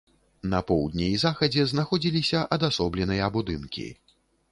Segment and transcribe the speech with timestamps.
[0.51, 3.87] На поўдні і захадзе знаходзіліся адасобленыя будынкі.